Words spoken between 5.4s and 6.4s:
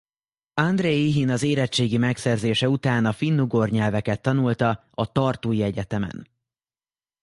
Egyetemen.